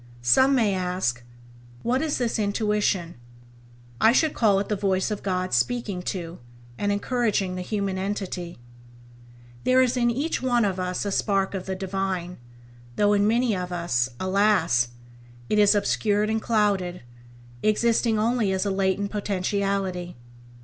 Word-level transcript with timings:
Some 0.23 0.55
may 0.55 0.73
ask: 0.73 1.23
What 1.83 2.01
is 2.01 2.17
this 2.17 2.39
Intuition? 2.39 3.13
I 4.01 4.13
should 4.13 4.33
call 4.33 4.57
it 4.57 4.67
the 4.67 4.75
voice 4.75 5.11
of 5.11 5.21
God 5.21 5.53
speaking 5.53 6.01
to, 6.01 6.39
and 6.75 6.91
encouraging 6.91 7.53
the 7.53 7.61
human 7.61 7.99
entity. 7.99 8.57
There 9.63 9.79
is 9.79 9.95
in 9.95 10.09
each 10.09 10.41
one 10.41 10.65
of 10.65 10.79
us 10.79 11.05
a 11.05 11.11
spark 11.11 11.53
of 11.53 11.67
the 11.67 11.75
Divine, 11.75 12.39
though 12.95 13.13
in 13.13 13.27
many 13.27 13.55
of 13.55 13.71
us, 13.71 14.09
alas! 14.19 14.87
it 15.51 15.59
is 15.59 15.75
obscured 15.75 16.31
and 16.31 16.41
clouded, 16.41 17.03
existing 17.61 18.17
only 18.17 18.51
as 18.51 18.65
a 18.65 18.71
latent 18.71 19.11
potentiality. 19.11 20.17